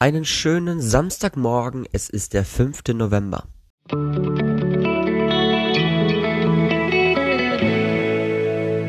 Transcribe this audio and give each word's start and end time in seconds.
Einen 0.00 0.24
schönen 0.24 0.80
Samstagmorgen, 0.80 1.86
es 1.92 2.10
ist 2.10 2.32
der 2.32 2.44
5. 2.44 2.82
November. 2.94 3.44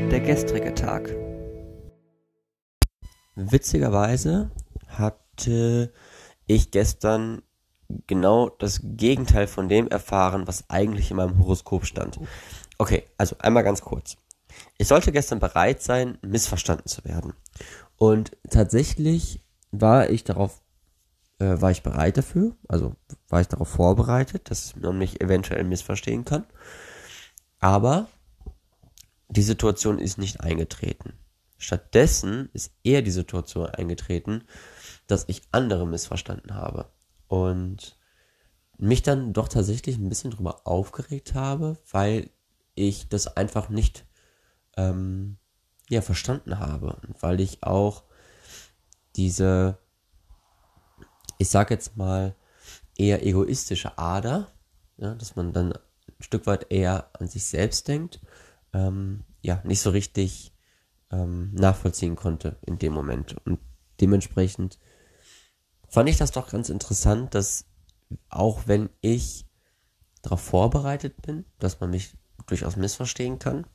Der 0.09 0.19
gestrige 0.19 0.73
Tag. 0.73 1.15
Witzigerweise 3.35 4.49
hatte 4.87 5.93
ich 6.47 6.71
gestern 6.71 7.43
genau 8.07 8.49
das 8.49 8.81
Gegenteil 8.83 9.45
von 9.45 9.69
dem 9.69 9.87
erfahren, 9.87 10.47
was 10.47 10.67
eigentlich 10.71 11.11
in 11.11 11.17
meinem 11.17 11.37
Horoskop 11.37 11.85
stand. 11.85 12.19
Okay, 12.79 13.03
also 13.19 13.35
einmal 13.39 13.63
ganz 13.63 13.81
kurz. 13.81 14.17
Ich 14.79 14.87
sollte 14.87 15.11
gestern 15.11 15.39
bereit 15.39 15.83
sein, 15.83 16.17
missverstanden 16.23 16.87
zu 16.87 17.05
werden. 17.05 17.33
Und 17.95 18.31
tatsächlich 18.49 19.41
war 19.71 20.09
ich 20.09 20.23
darauf, 20.23 20.61
äh, 21.45 21.61
war 21.61 21.71
ich 21.71 21.83
bereit 21.83 22.17
dafür, 22.17 22.55
also 22.67 22.95
war 23.29 23.41
ich 23.41 23.47
darauf 23.47 23.69
vorbereitet, 23.69 24.49
dass 24.49 24.75
man 24.75 24.97
mich 24.97 25.21
eventuell 25.21 25.63
missverstehen 25.63 26.25
kann. 26.25 26.45
Aber 27.59 28.07
die 29.29 29.43
Situation 29.43 29.99
ist 29.99 30.17
nicht 30.17 30.41
eingetreten. 30.41 31.13
Stattdessen 31.57 32.49
ist 32.53 32.73
eher 32.83 33.01
die 33.01 33.11
Situation 33.11 33.67
eingetreten, 33.67 34.43
dass 35.07 35.25
ich 35.27 35.43
andere 35.51 35.87
missverstanden 35.87 36.55
habe. 36.55 36.91
Und 37.27 37.97
mich 38.77 39.03
dann 39.03 39.33
doch 39.33 39.47
tatsächlich 39.47 39.97
ein 39.97 40.09
bisschen 40.09 40.31
drüber 40.31 40.67
aufgeregt 40.67 41.33
habe, 41.33 41.77
weil 41.91 42.29
ich 42.75 43.07
das 43.07 43.37
einfach 43.37 43.69
nicht 43.69 44.05
ähm, 44.77 45.37
ja, 45.89 46.01
verstanden 46.01 46.59
habe. 46.59 46.97
Und 47.07 47.21
weil 47.23 47.39
ich 47.39 47.63
auch 47.63 48.03
diese, 49.15 49.77
ich 51.37 51.49
sag 51.49 51.71
jetzt 51.71 51.97
mal, 51.97 52.35
eher 52.97 53.25
egoistische 53.25 53.97
Ader, 53.97 54.47
ja, 54.97 55.15
dass 55.15 55.35
man 55.35 55.53
dann 55.53 55.73
ein 55.73 55.79
Stück 56.19 56.47
weit 56.47 56.71
eher 56.71 57.09
an 57.13 57.27
sich 57.27 57.45
selbst 57.45 57.87
denkt, 57.87 58.21
ähm, 58.73 59.23
ja, 59.41 59.61
nicht 59.63 59.81
so 59.81 59.89
richtig 59.89 60.53
ähm, 61.11 61.53
nachvollziehen 61.53 62.15
konnte 62.15 62.57
in 62.65 62.77
dem 62.77 62.93
Moment. 62.93 63.35
Und 63.45 63.59
dementsprechend 63.99 64.79
fand 65.89 66.09
ich 66.09 66.17
das 66.17 66.31
doch 66.31 66.49
ganz 66.49 66.69
interessant, 66.69 67.35
dass 67.35 67.65
auch 68.29 68.61
wenn 68.65 68.89
ich 69.01 69.45
darauf 70.21 70.41
vorbereitet 70.41 71.21
bin, 71.21 71.45
dass 71.59 71.79
man 71.79 71.89
mich 71.89 72.13
durchaus 72.47 72.75
missverstehen 72.75 73.39
kann, 73.39 73.65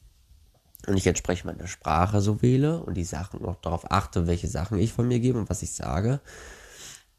und 0.87 0.97
ich 0.97 1.07
entsprechend 1.07 1.47
meine 1.47 1.69
Sprache 1.69 2.21
so 2.21 2.43
wähle 2.43 2.83
und 2.83 2.95
die 2.95 3.05
Sachen 3.05 3.45
auch 3.45 3.57
darauf 3.57 3.91
achte, 3.91 4.27
welche 4.27 4.49
Sachen 4.49 4.79
ich 4.79 4.93
von 4.93 5.09
mir 5.09 5.21
gebe 5.21 5.39
und 5.39 5.51
was 5.51 5.63
ich 5.63 5.73
sage, 5.73 6.21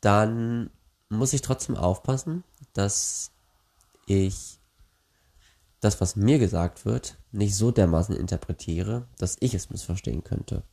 dann 0.02 0.70
muss 1.10 1.34
ich 1.34 1.42
trotzdem 1.42 1.76
aufpassen, 1.76 2.44
dass 2.74 3.32
ich 4.06 4.60
das, 5.80 6.00
was 6.00 6.16
mir 6.16 6.40
gesagt 6.40 6.86
wird, 6.86 7.18
nicht 7.32 7.56
so 7.56 7.72
dermaßen 7.72 8.16
interpretiere, 8.16 9.08
dass 9.18 9.38
ich 9.40 9.54
es 9.54 9.70
missverstehen 9.70 10.24
könnte. 10.24 10.64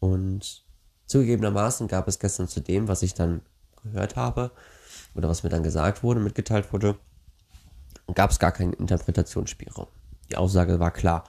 Und 0.00 0.64
zugegebenermaßen 1.06 1.88
gab 1.88 2.08
es 2.08 2.18
gestern 2.18 2.48
zu 2.48 2.60
dem, 2.60 2.88
was 2.88 3.02
ich 3.02 3.14
dann 3.14 3.42
gehört 3.82 4.16
habe 4.16 4.50
oder 5.14 5.28
was 5.28 5.42
mir 5.42 5.50
dann 5.50 5.62
gesagt 5.62 6.02
wurde, 6.02 6.20
mitgeteilt 6.20 6.72
wurde, 6.72 6.98
gab 8.14 8.30
es 8.30 8.38
gar 8.38 8.52
keinen 8.52 8.72
Interpretationsspielraum. 8.74 9.88
Die 10.30 10.36
Aussage 10.36 10.78
war 10.78 10.90
klar. 10.90 11.24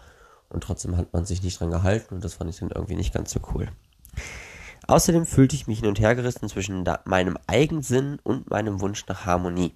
Und 0.49 0.63
trotzdem 0.63 0.97
hat 0.97 1.13
man 1.13 1.25
sich 1.25 1.43
nicht 1.43 1.59
dran 1.59 1.69
gehalten 1.69 2.15
und 2.15 2.23
das 2.23 2.33
fand 2.33 2.49
ich 2.49 2.57
dann 2.57 2.71
irgendwie 2.71 2.95
nicht 2.95 3.13
ganz 3.13 3.31
so 3.31 3.39
cool. 3.53 3.69
Außerdem 4.89 5.27
fühlte 5.27 5.55
ich 5.55 5.67
mich 5.67 5.81
hin 5.81 5.87
und 5.87 5.99
her 5.99 6.15
gerissen 6.15 6.49
zwischen 6.49 6.83
meinem 7.05 7.37
Eigensinn 7.45 8.17
und 8.23 8.49
meinem 8.49 8.81
Wunsch 8.81 9.05
nach 9.05 9.23
Harmonie. 9.23 9.75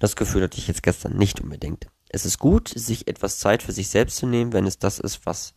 Das 0.00 0.16
Gefühl 0.16 0.42
hatte 0.42 0.58
ich 0.58 0.68
jetzt 0.68 0.82
gestern 0.82 1.16
nicht 1.16 1.40
unbedingt. 1.40 1.86
Es 2.10 2.26
ist 2.26 2.38
gut, 2.38 2.68
sich 2.68 3.08
etwas 3.08 3.38
Zeit 3.38 3.62
für 3.62 3.72
sich 3.72 3.88
selbst 3.88 4.18
zu 4.18 4.26
nehmen, 4.26 4.52
wenn 4.52 4.66
es 4.66 4.78
das 4.78 4.98
ist, 4.98 5.24
was 5.24 5.54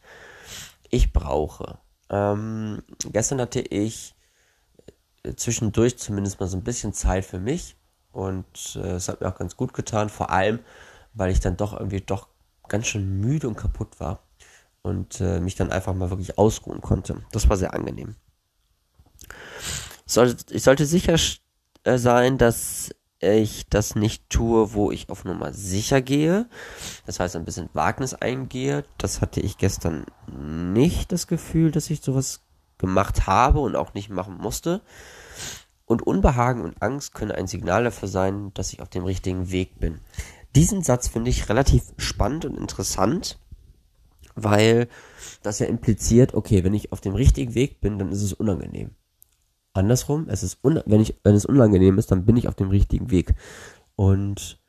ich 0.90 1.12
brauche. 1.12 1.80
Ähm, 2.10 2.82
gestern 3.12 3.42
hatte 3.42 3.60
ich 3.60 4.16
zwischendurch 5.36 5.98
zumindest 5.98 6.40
mal 6.40 6.48
so 6.48 6.56
ein 6.56 6.64
bisschen 6.64 6.94
Zeit 6.94 7.26
für 7.26 7.40
mich 7.40 7.76
und 8.14 8.78
äh, 8.78 8.92
es 8.92 9.10
hat 9.10 9.20
mir 9.20 9.28
auch 9.28 9.38
ganz 9.38 9.58
gut 9.58 9.74
getan, 9.74 10.08
vor 10.08 10.30
allem, 10.30 10.60
weil 11.14 11.30
ich 11.30 11.42
dann 11.42 11.58
doch 11.58 11.74
irgendwie 11.74 12.00
doch 12.00 12.30
ganz 12.70 12.88
schön 12.88 13.20
müde 13.20 13.50
und 13.50 13.58
kaputt 13.58 14.00
war 14.00 14.24
und 14.84 15.22
äh, 15.22 15.40
mich 15.40 15.56
dann 15.56 15.72
einfach 15.72 15.94
mal 15.94 16.10
wirklich 16.10 16.38
ausruhen 16.38 16.82
konnte. 16.82 17.22
Das 17.32 17.50
war 17.50 17.58
sehr 17.58 17.74
angenehm. 17.74 18.16
Ich 20.06 20.14
sollte, 20.14 20.54
ich 20.54 20.64
sollte 20.64 20.86
sicher 20.86 21.16
äh, 21.84 21.98
sein, 21.98 22.38
dass 22.38 22.90
ich 23.20 23.70
das 23.70 23.96
nicht 23.96 24.30
tue, 24.30 24.74
wo 24.74 24.92
ich 24.92 25.10
auf 25.10 25.26
Nummer 25.26 25.54
sicher 25.54 26.02
gehe. 26.02 26.50
Das 27.06 27.20
heißt, 27.20 27.36
ein 27.36 27.46
bisschen 27.46 27.70
Wagnis 27.74 28.16
eingehe. 28.16 28.84
Das 28.98 29.22
hatte 29.22 29.42
ich 29.42 29.58
gestern 29.58 30.06
nicht 30.28 31.12
das 31.12 31.28
Gefühl, 31.28 31.72
dass 31.72 31.90
ich 31.92 32.02
sowas 32.02 32.42
gemacht 32.80 33.28
habe 33.28 33.60
und 33.60 33.76
auch 33.76 33.94
nicht 33.94 34.10
machen 34.10 34.38
musste. 34.38 34.82
Und 35.86 36.02
Unbehagen 36.02 36.62
und 36.62 36.82
Angst 36.82 37.14
können 37.14 37.32
ein 37.32 37.48
Signal 37.48 37.84
dafür 37.84 38.08
sein, 38.08 38.52
dass 38.56 38.74
ich 38.74 38.82
auf 38.82 38.90
dem 38.90 39.04
richtigen 39.04 39.52
Weg 39.52 39.80
bin. 39.80 40.00
Diesen 40.56 40.82
Satz 40.82 41.08
finde 41.08 41.30
ich 41.30 41.48
relativ 41.48 41.84
spannend 41.98 42.46
und 42.46 42.58
interessant, 42.58 43.38
weil 44.36 44.88
das 45.44 45.60
ja 45.60 45.68
impliziert, 45.68 46.34
okay, 46.34 46.64
wenn 46.64 46.74
ich 46.74 46.92
auf 46.92 47.02
dem 47.02 47.16
richtigen 47.16 47.56
Weg 47.56 47.82
bin, 47.82 48.00
dann 48.00 48.12
ist 48.12 48.22
es 48.22 48.34
unangenehm. 48.34 48.92
Andersrum, 49.74 50.28
es 50.30 50.44
ist 50.44 50.60
wenn 50.64 51.02
ich 51.02 51.16
wenn 51.24 51.36
es 51.36 51.46
unangenehm 51.46 51.98
ist, 51.98 52.12
dann 52.12 52.26
bin 52.26 52.38
ich 52.38 52.48
auf 52.48 52.56
dem 52.56 52.70
richtigen 52.70 53.10
Weg. 53.10 53.34
Und 53.96 54.60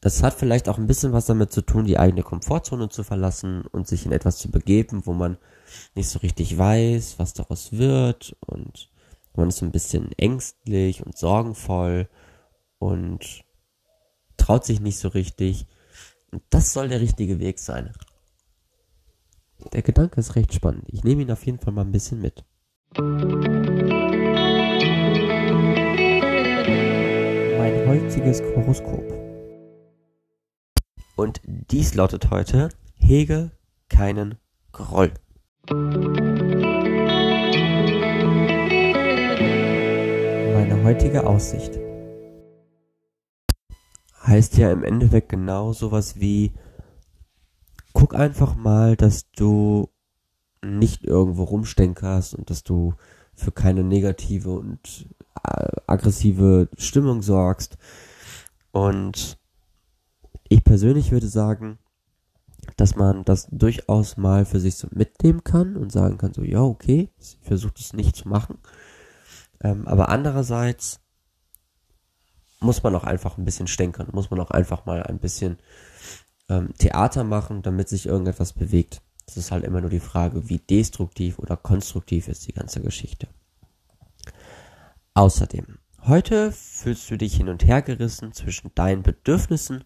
das 0.00 0.22
hat 0.22 0.34
vielleicht 0.34 0.68
auch 0.68 0.76
ein 0.76 0.86
bisschen 0.86 1.14
was 1.14 1.24
damit 1.24 1.50
zu 1.50 1.62
tun, 1.62 1.86
die 1.86 1.98
eigene 1.98 2.22
Komfortzone 2.22 2.90
zu 2.90 3.04
verlassen 3.04 3.62
und 3.72 3.88
sich 3.88 4.04
in 4.04 4.12
etwas 4.12 4.36
zu 4.36 4.50
begeben, 4.50 5.06
wo 5.06 5.14
man 5.14 5.38
nicht 5.94 6.10
so 6.10 6.18
richtig 6.18 6.58
weiß, 6.58 7.18
was 7.18 7.32
daraus 7.32 7.72
wird 7.72 8.36
und 8.40 8.90
man 9.34 9.48
ist 9.48 9.58
so 9.58 9.64
ein 9.64 9.72
bisschen 9.72 10.12
ängstlich 10.18 11.04
und 11.04 11.16
sorgenvoll 11.16 12.08
und 12.78 13.44
traut 14.36 14.64
sich 14.64 14.80
nicht 14.80 14.98
so 14.98 15.08
richtig. 15.08 15.66
Und 16.30 16.42
das 16.50 16.72
soll 16.72 16.88
der 16.88 17.00
richtige 17.00 17.38
Weg 17.38 17.58
sein. 17.58 17.92
Der 19.72 19.82
Gedanke 19.82 20.20
ist 20.20 20.36
recht 20.36 20.54
spannend. 20.54 20.84
Ich 20.88 21.02
nehme 21.04 21.22
ihn 21.22 21.30
auf 21.30 21.44
jeden 21.46 21.58
Fall 21.58 21.72
mal 21.72 21.82
ein 21.82 21.92
bisschen 21.92 22.20
mit. 22.20 22.44
Mein 27.58 27.86
heutiges 27.86 28.42
Horoskop. 28.42 29.02
Und 31.16 31.40
dies 31.44 31.94
lautet 31.94 32.30
heute, 32.30 32.68
hege 32.96 33.50
keinen 33.88 34.36
Groll. 34.72 35.12
Meine 40.52 40.82
heutige 40.84 41.26
Aussicht 41.26 41.78
heißt 44.26 44.56
ja 44.56 44.72
im 44.72 44.82
Endeffekt 44.84 45.28
genau 45.28 45.72
sowas 45.72 46.18
wie, 46.18 46.52
einfach 48.14 48.54
mal, 48.54 48.96
dass 48.96 49.30
du 49.32 49.88
nicht 50.62 51.04
irgendwo 51.04 51.44
rumstenkerst 51.44 52.34
und 52.34 52.50
dass 52.50 52.62
du 52.62 52.94
für 53.34 53.52
keine 53.52 53.84
negative 53.84 54.50
und 54.52 55.08
äh, 55.42 55.66
aggressive 55.86 56.68
Stimmung 56.78 57.22
sorgst. 57.22 57.76
Und 58.72 59.38
ich 60.48 60.64
persönlich 60.64 61.12
würde 61.12 61.28
sagen, 61.28 61.78
dass 62.76 62.96
man 62.96 63.24
das 63.24 63.48
durchaus 63.50 64.16
mal 64.16 64.44
für 64.44 64.60
sich 64.60 64.76
so 64.76 64.88
mitnehmen 64.90 65.44
kann 65.44 65.76
und 65.76 65.92
sagen 65.92 66.18
kann, 66.18 66.32
so, 66.32 66.42
ja, 66.42 66.62
okay, 66.62 67.10
ich 67.18 67.38
versuche 67.42 67.74
das 67.76 67.92
nicht 67.92 68.16
zu 68.16 68.28
machen. 68.28 68.58
Ähm, 69.60 69.86
aber 69.86 70.08
andererseits 70.08 71.00
muss 72.60 72.82
man 72.82 72.94
auch 72.94 73.04
einfach 73.04 73.36
ein 73.36 73.44
bisschen 73.44 73.66
stänkern, 73.66 74.08
muss 74.12 74.30
man 74.30 74.40
auch 74.40 74.50
einfach 74.50 74.86
mal 74.86 75.02
ein 75.02 75.18
bisschen 75.18 75.58
ähm, 76.48 76.74
Theater 76.78 77.24
machen, 77.24 77.62
damit 77.62 77.88
sich 77.88 78.06
irgendetwas 78.06 78.52
bewegt. 78.52 79.02
Das 79.26 79.36
ist 79.36 79.50
halt 79.50 79.64
immer 79.64 79.80
nur 79.80 79.90
die 79.90 80.00
Frage, 80.00 80.48
wie 80.48 80.58
destruktiv 80.58 81.38
oder 81.38 81.56
konstruktiv 81.56 82.28
ist 82.28 82.46
die 82.46 82.52
ganze 82.52 82.80
Geschichte. 82.80 83.28
Außerdem, 85.14 85.78
heute 86.02 86.52
fühlst 86.52 87.10
du 87.10 87.16
dich 87.16 87.36
hin 87.36 87.48
und 87.48 87.66
her 87.66 87.82
gerissen 87.82 88.32
zwischen 88.32 88.74
deinen 88.74 89.02
Bedürfnissen 89.02 89.84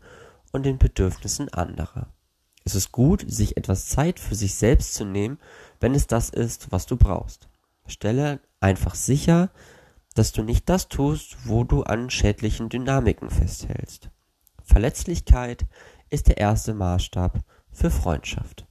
und 0.52 0.64
den 0.64 0.78
Bedürfnissen 0.78 1.52
anderer. 1.52 2.08
Es 2.64 2.74
ist 2.74 2.92
gut, 2.92 3.24
sich 3.26 3.56
etwas 3.56 3.88
Zeit 3.88 4.18
für 4.20 4.34
sich 4.34 4.54
selbst 4.54 4.94
zu 4.94 5.04
nehmen, 5.04 5.38
wenn 5.80 5.94
es 5.94 6.06
das 6.06 6.30
ist, 6.30 6.72
was 6.72 6.86
du 6.86 6.96
brauchst. 6.96 7.48
Stelle 7.86 8.40
einfach 8.60 8.94
sicher, 8.94 9.50
dass 10.14 10.32
du 10.32 10.42
nicht 10.42 10.68
das 10.68 10.88
tust, 10.88 11.36
wo 11.44 11.64
du 11.64 11.84
an 11.84 12.10
schädlichen 12.10 12.68
Dynamiken 12.68 13.30
festhältst. 13.30 14.10
Verletzlichkeit 14.62 15.64
ist 16.10 16.28
der 16.28 16.38
erste 16.38 16.74
Maßstab 16.74 17.40
für 17.72 17.90
Freundschaft. 17.90 18.67